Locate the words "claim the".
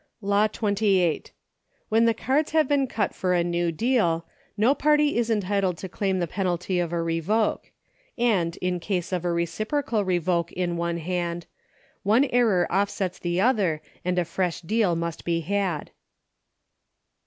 5.87-6.25